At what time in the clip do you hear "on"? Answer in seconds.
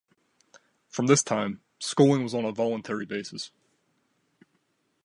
2.33-2.43